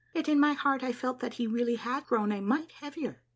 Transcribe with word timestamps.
yet 0.15 0.27
in 0.27 0.39
my 0.39 0.53
heart 0.53 0.81
I 0.81 0.93
felt 0.93 1.19
that 1.19 1.35
he 1.35 1.45
really 1.45 1.75
had 1.75 2.07
grown 2.07 2.31
a 2.31 2.41
mite 2.41 2.71
heavier. 2.71 3.21